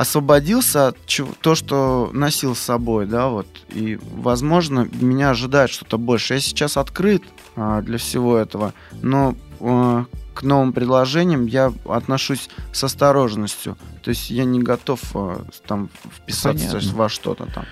[0.00, 5.98] освободился от чего, то, что носил с собой, да, вот, и, возможно, меня ожидает что-то
[5.98, 6.32] больше.
[6.32, 7.22] Я сейчас открыт
[7.54, 8.72] а, для всего этого,
[9.02, 10.06] но а,
[10.40, 13.76] к новым предложениям я отношусь с осторожностью.
[14.02, 16.92] То есть я не готов э, там вписаться понятно.
[16.94, 17.66] во что-то там.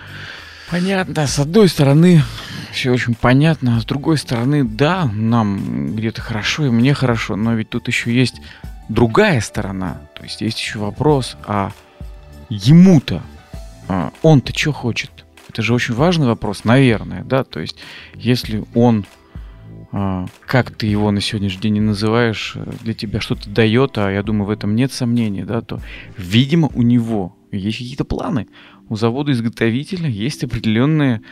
[0.70, 1.26] Понятно.
[1.26, 2.22] С одной стороны,
[2.70, 7.54] все очень понятно, а с другой стороны, да, нам где-то хорошо, и мне хорошо, но
[7.54, 8.42] ведь тут еще есть
[8.90, 10.02] другая сторона.
[10.14, 11.72] То есть есть еще вопрос, а
[12.50, 13.22] ему-то,
[13.88, 15.10] а он-то что хочет?
[15.48, 17.76] Это же очень важный вопрос, наверное, да, то есть
[18.14, 19.06] если он
[20.46, 24.22] как ты его на сегодняшний день не называешь, э, для тебя что-то дает, а я
[24.22, 25.80] думаю, в этом нет сомнений, да, то,
[26.16, 28.48] видимо, у него есть какие-то планы.
[28.88, 31.22] У завода-изготовителя есть определенные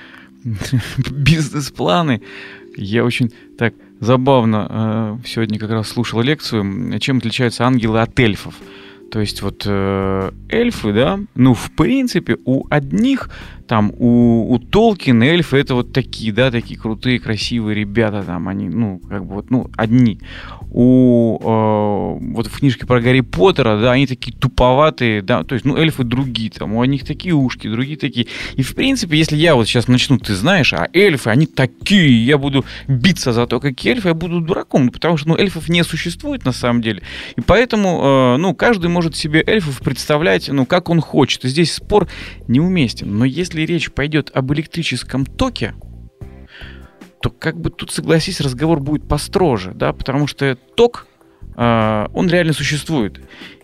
[1.10, 2.22] бизнес-планы.
[2.76, 8.54] Я очень так забавно э, сегодня как раз слушал лекцию, чем отличаются ангелы от эльфов.
[9.10, 13.30] То есть вот э, эльфы, да, ну, в принципе, у одних,
[13.66, 18.68] там, у, у Толкина эльфы это вот такие, да, такие крутые, красивые ребята, там, они,
[18.68, 20.20] ну, как бы вот, ну, одни.
[20.70, 25.64] У, э, вот в книжке про Гарри Поттера, да, они такие туповатые, да, то есть,
[25.64, 28.26] ну, эльфы другие, там, у них такие ушки, другие такие.
[28.54, 32.38] И, в принципе, если я вот сейчас начну, ты знаешь, а эльфы, они такие, я
[32.38, 36.44] буду биться за то, какие эльфы, я буду дураком, потому что, ну, эльфов не существует
[36.44, 37.02] на самом деле.
[37.36, 41.44] И поэтому, э, ну, каждый может себе эльфов представлять, ну, как он хочет.
[41.44, 42.08] И здесь спор
[42.48, 43.16] неуместен.
[43.16, 45.74] Но если речь пойдет об электрическом токе,
[47.22, 51.06] то как бы тут, согласись, разговор будет построже, да, потому что ток,
[51.56, 53.20] э, он реально существует.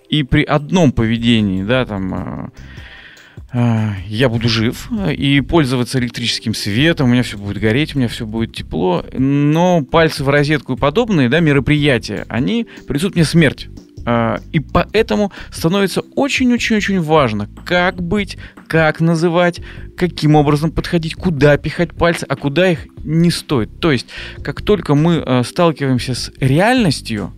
[0.09, 7.09] И при одном поведении, да, там, э, э, я буду жив и пользоваться электрическим светом,
[7.09, 10.77] у меня все будет гореть, у меня все будет тепло, но пальцы в розетку и
[10.77, 13.69] подобные, да, мероприятия, они принесут мне смерть.
[14.05, 18.37] А, и поэтому становится очень-очень-очень важно, как быть,
[18.67, 19.61] как называть,
[19.97, 23.81] каким образом подходить, куда пихать пальцы, а куда их не стоит.
[23.81, 24.07] То есть,
[24.43, 27.33] как только мы а, сталкиваемся с реальностью,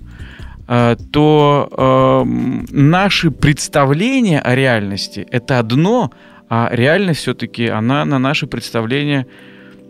[0.66, 2.24] а, то
[2.70, 6.12] наши представления о реальности это одно,
[6.48, 9.26] а реальность все-таки она на наши представления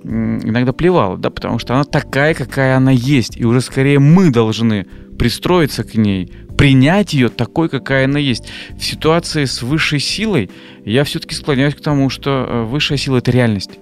[0.04, 4.86] иногда плевала, да, потому что она такая, какая она есть, и уже скорее мы должны
[5.18, 8.44] пристроиться к ней, принять ее такой, какая она есть.
[8.78, 10.50] В ситуации с высшей силой
[10.84, 13.78] я все-таки склоняюсь к тому, что э, высшая сила— это реальность.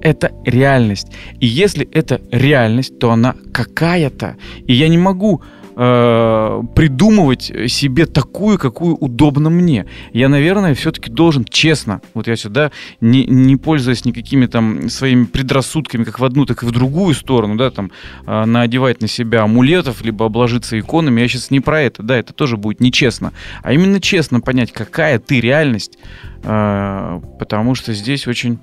[0.00, 1.08] Это реальность.
[1.40, 4.36] И если это реальность, то она какая-то.
[4.66, 5.42] И я не могу
[5.78, 9.86] э, придумывать себе такую, какую удобно мне.
[10.12, 16.02] Я, наверное, все-таки должен честно, вот я сюда, не, не пользуясь никакими там своими предрассудками,
[16.02, 17.92] как в одну, так и в другую сторону, да, там,
[18.26, 22.32] э, наодевать на себя амулетов, либо обложиться иконами, я сейчас не про это, да, это
[22.32, 25.96] тоже будет нечестно, а именно честно понять, какая ты реальность,
[26.42, 28.58] э, потому что здесь очень,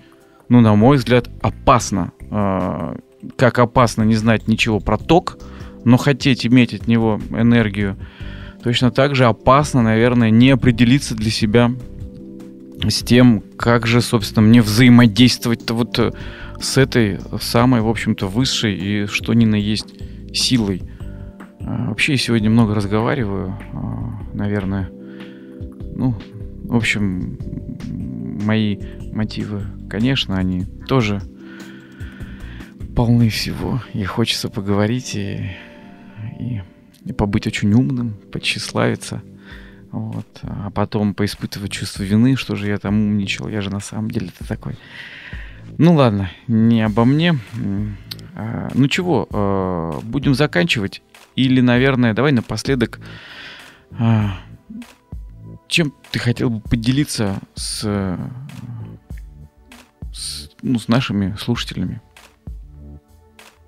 [0.49, 2.95] ну, на мой взгляд, опасно, э,
[3.37, 5.37] как опасно не знать ничего про ток,
[5.85, 7.95] но хотеть иметь от него энергию,
[8.61, 11.71] точно так же опасно, наверное, не определиться для себя
[12.89, 16.11] с тем, как же, собственно, мне взаимодействовать-то вот э,
[16.59, 19.87] с этой самой, в общем-то, высшей и что ни на есть
[20.33, 20.81] силой.
[21.61, 24.89] А, вообще, я сегодня много разговариваю, а, наверное.
[25.95, 26.15] Ну,
[26.65, 27.37] в общем,
[28.43, 28.77] мои
[29.13, 31.21] мотивы, конечно, они тоже
[32.95, 33.81] полны всего.
[33.93, 35.51] И хочется поговорить и
[36.39, 36.61] и,
[37.05, 39.21] и побыть очень умным, потщеславиться.
[39.91, 40.27] Вот.
[40.43, 44.47] А потом поиспытывать чувство вины, что же я там умничал, я же на самом деле-то
[44.47, 44.75] такой.
[45.77, 47.39] Ну ладно, не обо мне.
[48.35, 51.01] А, ну чего, а, будем заканчивать?
[51.35, 52.99] Или, наверное, давай напоследок,
[53.91, 54.37] а,
[55.67, 58.17] чем ты хотел бы поделиться с,
[60.13, 62.01] с, ну, с нашими слушателями?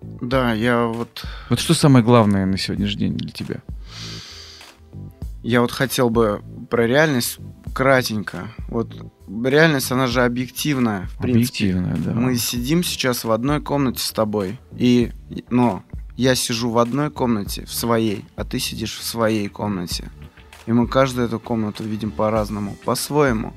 [0.01, 1.25] Да, я вот...
[1.49, 3.61] Вот что самое главное на сегодняшний день для тебя?
[5.43, 7.39] Я вот хотел бы про реальность
[7.73, 8.49] кратенько.
[8.69, 8.91] Вот
[9.27, 11.71] реальность, она же объективная, в принципе.
[11.71, 12.11] Объективная, да.
[12.13, 14.59] Мы сидим сейчас в одной комнате с тобой.
[14.75, 15.11] И,
[15.49, 15.83] но
[16.15, 20.09] я сижу в одной комнате, в своей, а ты сидишь в своей комнате.
[20.65, 23.53] И мы каждую эту комнату видим по-разному, по-своему.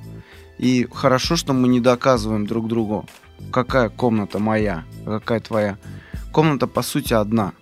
[0.59, 3.07] И хорошо, что мы не доказываем друг другу,
[3.51, 5.78] какая комната моя, а какая твоя
[6.33, 7.53] комната по сути одна.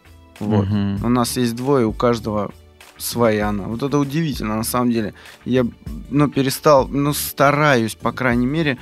[0.41, 0.67] Вот.
[0.67, 1.07] Угу.
[1.07, 2.53] У нас есть двое, у каждого
[2.97, 3.65] своя она.
[3.65, 5.15] Вот это удивительно, на самом деле.
[5.45, 5.65] Я,
[6.11, 8.79] ну, перестал, ну, стараюсь, по крайней мере,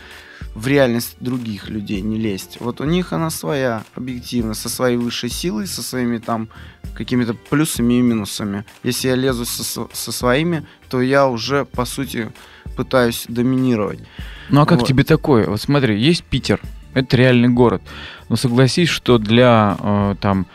[0.54, 2.56] в реальность других людей не лезть.
[2.60, 6.48] Вот у них она своя, объективно, со своей высшей силой, со своими там
[6.94, 8.64] какими-то плюсами и минусами.
[8.82, 12.32] Если я лезу со, со своими, то я уже, по сути,
[12.74, 14.00] пытаюсь доминировать.
[14.48, 14.88] Ну а как вот.
[14.88, 15.46] тебе такое?
[15.46, 16.60] Вот смотри, есть Питер,
[16.96, 17.82] это реальный город.
[18.28, 20.46] Но согласись, что для э, там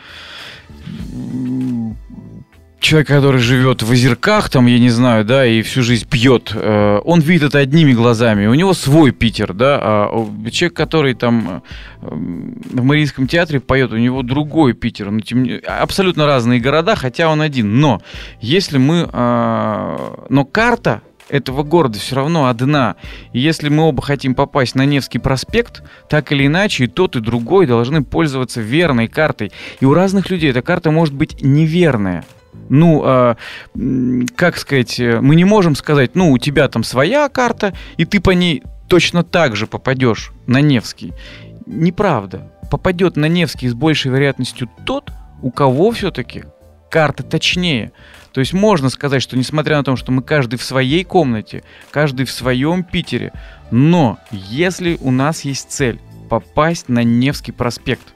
[2.82, 7.00] человека, который живет в озерках, там, я не знаю, да, и всю жизнь пьет, э,
[7.04, 8.46] он видит это одними глазами.
[8.46, 11.62] У него свой Питер, да, а человек, который там
[12.02, 15.10] э, в Мариинском театре поет, у него другой Питер.
[15.10, 17.80] Ну, тем, абсолютно разные города, хотя он один.
[17.80, 18.02] Но
[18.40, 19.08] если мы...
[19.10, 21.02] Э, но карта
[21.32, 22.96] этого города все равно одна.
[23.32, 27.20] И если мы оба хотим попасть на Невский проспект, так или иначе и тот, и
[27.20, 29.50] другой должны пользоваться верной картой.
[29.80, 32.24] И у разных людей эта карта может быть неверная.
[32.68, 33.34] Ну, э,
[34.36, 38.30] как сказать, мы не можем сказать, ну, у тебя там своя карта, и ты по
[38.30, 41.14] ней точно так же попадешь на Невский.
[41.64, 42.52] Неправда.
[42.70, 45.10] Попадет на Невский с большей вероятностью тот,
[45.40, 46.44] у кого все-таки
[46.92, 47.90] карта точнее.
[48.32, 52.26] То есть можно сказать, что несмотря на то, что мы каждый в своей комнате, каждый
[52.26, 53.32] в своем Питере,
[53.70, 58.14] но если у нас есть цель попасть на Невский проспект,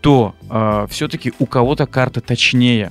[0.00, 2.90] то э, все-таки у кого-то карта точнее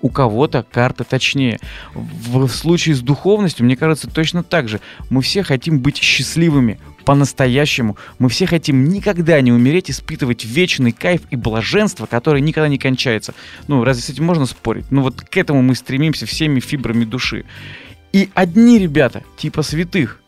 [0.00, 1.58] у кого-то карта точнее.
[1.92, 4.80] В случае с духовностью, мне кажется, точно так же.
[5.10, 6.78] Мы все хотим быть счастливыми,
[7.08, 7.96] по-настоящему.
[8.18, 13.32] Мы все хотим никогда не умереть, испытывать вечный кайф и блаженство, которое никогда не кончается.
[13.66, 14.84] Ну, разве с этим можно спорить?
[14.90, 17.46] Ну, вот к этому мы стремимся всеми фибрами души.
[18.12, 20.20] И одни ребята, типа святых,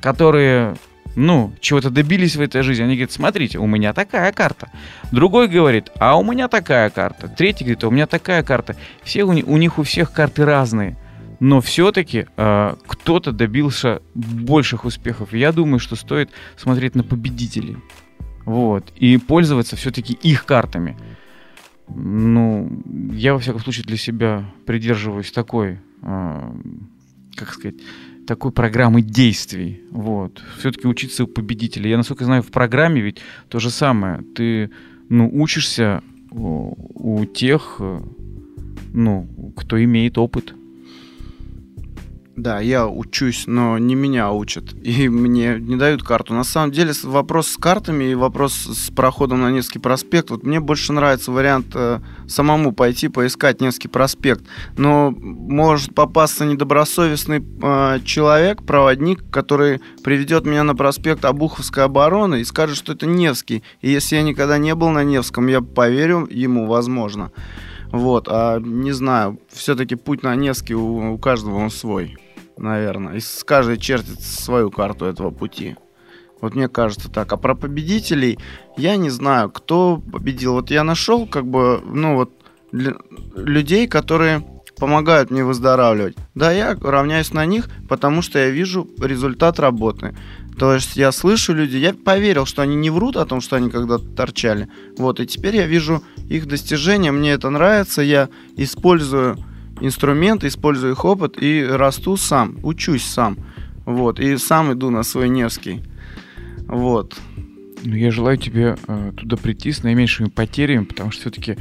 [0.00, 0.78] которые
[1.16, 2.84] ну, чего-то добились в этой жизни.
[2.84, 4.70] Они говорят, смотрите, у меня такая карта.
[5.12, 7.28] Другой говорит, а у меня такая карта.
[7.28, 8.74] Третий говорит, а у меня такая карта.
[9.02, 10.96] Все у, у них у всех карты разные.
[11.40, 15.32] Но все-таки э, кто-то добился больших успехов.
[15.32, 17.78] я думаю, что стоит смотреть на победителей.
[18.44, 18.92] Вот.
[18.96, 20.98] И пользоваться все-таки их картами.
[21.88, 22.82] Ну,
[23.12, 26.52] я, во всяком случае, для себя придерживаюсь такой, э,
[27.34, 27.76] как сказать,
[28.26, 29.82] такой программы действий.
[29.90, 30.42] Вот.
[30.58, 31.90] Все-таки учиться у победителей.
[31.90, 34.22] Я, насколько знаю, в программе ведь то же самое.
[34.34, 34.70] Ты
[35.08, 38.00] ну, учишься у, у тех, э,
[38.92, 40.54] ну, кто имеет опыт.
[42.40, 44.72] Да, я учусь, но не меня учат.
[44.82, 46.32] И мне не дают карту.
[46.32, 50.30] На самом деле вопрос с картами и вопрос с проходом на Невский проспект.
[50.30, 54.42] Вот мне больше нравится вариант э, самому пойти поискать Невский проспект.
[54.78, 62.44] Но может попасться недобросовестный э, человек, проводник, который приведет меня на проспект Обуховской обороны и
[62.44, 63.62] скажет, что это Невский.
[63.82, 67.32] И если я никогда не был на Невском, я поверю ему, возможно.
[67.92, 72.16] Вот, а не знаю, все-таки путь на Невский у, у каждого он свой
[72.60, 73.16] наверное.
[73.16, 75.76] И с каждой чертит свою карту этого пути.
[76.40, 77.32] Вот мне кажется так.
[77.32, 78.38] А про победителей
[78.76, 80.54] я не знаю, кто победил.
[80.54, 82.32] Вот я нашел как бы, ну вот,
[82.72, 84.44] людей, которые
[84.76, 86.16] помогают мне выздоравливать.
[86.34, 90.16] Да, я равняюсь на них, потому что я вижу результат работы.
[90.58, 93.70] То есть я слышу людей, я поверил, что они не врут о том, что они
[93.70, 94.68] когда-то торчали.
[94.96, 99.36] Вот, и теперь я вижу их достижения, мне это нравится, я использую
[99.80, 103.38] инструменты, использую их опыт и расту сам, учусь сам.
[103.84, 105.82] Вот, и сам иду на свой Невский.
[106.66, 107.16] Вот.
[107.82, 111.56] Ну, я желаю тебе э, туда прийти с наименьшими потерями, потому что все-таки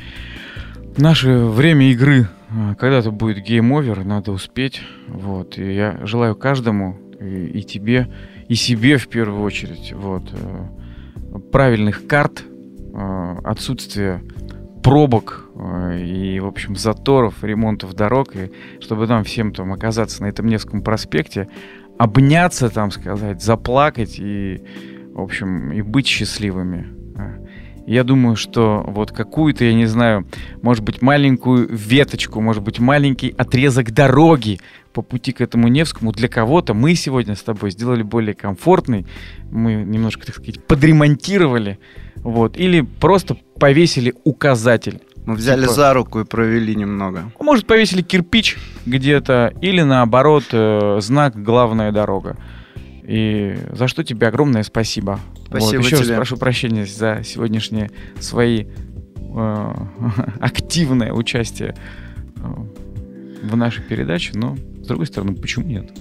[0.98, 4.82] наше время игры э, когда-то будет game over, надо успеть.
[5.08, 5.58] Вот.
[5.58, 8.14] И я желаю каждому, и, и тебе,
[8.48, 14.22] и себе в первую очередь, вот, э, правильных карт, э, отсутствия
[14.84, 20.48] пробок и, в общем, заторов, ремонтов дорог, и чтобы нам всем там оказаться на этом
[20.48, 21.50] Невском проспекте,
[21.98, 24.62] обняться там, сказать, заплакать и,
[25.14, 26.88] в общем, и быть счастливыми.
[27.18, 27.36] А.
[27.86, 30.28] Я думаю, что вот какую-то, я не знаю,
[30.62, 34.60] может быть, маленькую веточку, может быть, маленький отрезок дороги
[34.94, 39.06] по пути к этому Невскому для кого-то мы сегодня с тобой сделали более комфортный.
[39.52, 41.80] Мы немножко, так сказать, подремонтировали
[42.24, 42.58] вот.
[42.58, 45.02] Или просто повесили указатель.
[45.26, 47.32] Мы взяли типа, за руку и провели немного.
[47.40, 52.38] Может, повесили кирпич где-то, или наоборот, э, знак «Главная дорога».
[53.04, 55.20] И за что тебе огромное спасибо.
[55.48, 56.10] Спасибо вот, еще тебе.
[56.10, 58.66] раз прошу прощения за сегодняшние свои
[59.18, 59.74] э,
[60.40, 61.76] активное участие
[62.36, 62.42] э,
[63.44, 65.92] в нашей передаче, но с другой стороны, почему нет?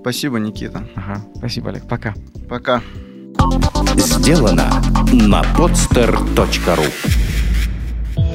[0.00, 0.86] Спасибо, Никита.
[0.94, 1.88] Ага, спасибо, Олег.
[1.88, 2.14] Пока.
[2.48, 2.82] Пока.
[3.96, 7.27] Сделано на podster.ru